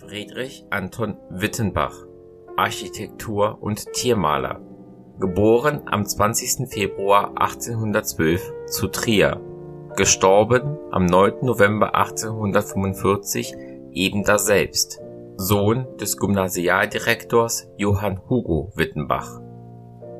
[0.00, 1.94] Friedrich Anton Wittenbach,
[2.56, 4.62] Architektur- und Tiermaler
[5.20, 6.66] geboren am 20.
[6.68, 9.38] Februar 1812 zu Trier;†
[10.98, 11.44] 9.
[11.44, 13.54] November 1845
[13.92, 15.02] ebendaselbst,
[15.36, 19.38] Sohn des Gymnasialdirektors Johann Hugo Wittenbach,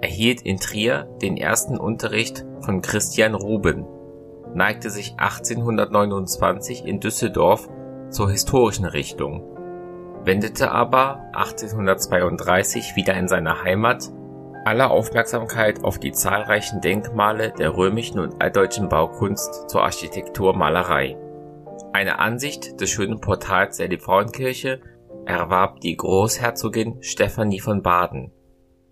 [0.03, 3.87] erhielt in Trier den ersten Unterricht von Christian Ruben,
[4.55, 7.67] neigte sich 1829 in Düsseldorf
[8.11, 9.57] zur historischen Richtung,
[10.25, 14.11] wendete aber 1832 wieder in seiner Heimat
[14.65, 21.17] alle Aufmerksamkeit auf die zahlreichen Denkmale der römischen und altdeutschen Baukunst zur Architekturmalerei.
[21.93, 24.81] Eine Ansicht des schönen Portals der Liebfrauenkirche
[25.25, 28.33] erwarb die Großherzogin Stephanie von Baden.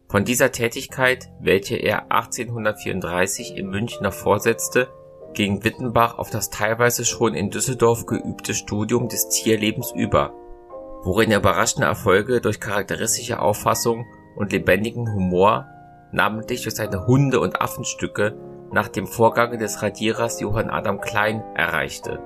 [0.09, 4.89] Von dieser Tätigkeit, welche er 1834 in München noch fortsetzte,
[5.35, 10.33] ging Wittenbach auf das teilweise schon in Düsseldorf geübte Studium des Tierlebens über,
[11.03, 15.67] worin er überraschende Erfolge durch charakteristische Auffassung und lebendigen Humor,
[16.13, 18.35] namentlich durch seine Hunde und Affenstücke
[18.73, 22.21] nach dem Vorgange des Radierers Johann Adam Klein erreichte.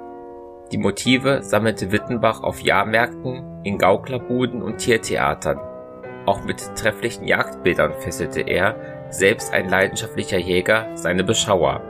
[0.73, 5.61] Die Motive sammelte Wittenbach auf Jahrmärkten, in Gauklerbuden und Tiertheatern.
[6.27, 8.77] Auch mit trefflichen Jagdbildern fesselte er,
[9.11, 11.83] selbst ein leidenschaftlicher Jäger, seine Beschauer.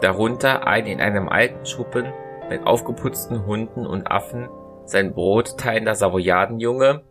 [0.00, 2.06] Darunter ein in einem alten Schuppen
[2.48, 4.48] mit aufgeputzten Hunden und Affen
[4.88, 7.02] sein Brot teilender Savoyardenjunge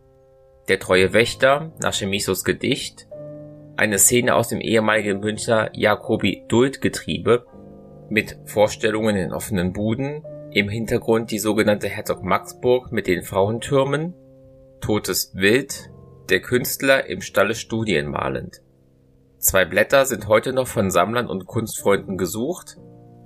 [0.68, 3.08] der treue Wächter nach Chemisos Gedicht,
[3.76, 7.46] eine Szene aus dem ehemaligen Münchner Jacobi-Duldgetriebe
[8.10, 14.14] mit Vorstellungen in offenen Buden, im Hintergrund die sogenannte Herzog Maxburg mit den Frauentürmen,
[14.80, 15.90] Totes Wild,
[16.28, 18.60] der Künstler im Stalle Studien malend.
[19.38, 22.76] Zwei Blätter sind heute noch von Sammlern und Kunstfreunden gesucht,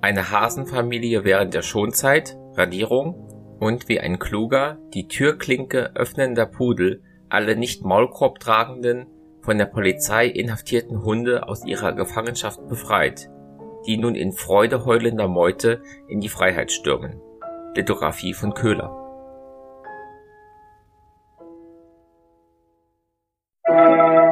[0.01, 3.32] eine Hasenfamilie während der Schonzeit, Radierung
[3.63, 9.07] und wie ein kluger, die Türklinke öffnender Pudel alle nicht Maulkorb tragenden,
[9.41, 13.29] von der Polizei inhaftierten Hunde aus ihrer Gefangenschaft befreit,
[13.87, 17.21] die nun in Freude heulender Meute in die Freiheit stürmen.
[17.73, 18.99] Lithografie von Köhler.
[23.69, 24.23] Musik